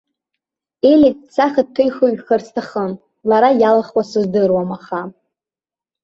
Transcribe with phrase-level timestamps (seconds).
[0.91, 2.91] Ели дсахьаҭыхҩхар сҭахын,
[3.29, 5.01] лара иалылхуа сыздыруам аха.